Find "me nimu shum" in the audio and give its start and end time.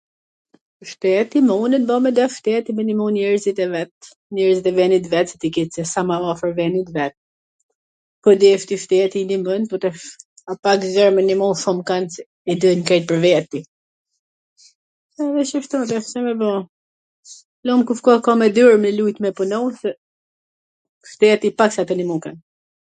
11.17-11.79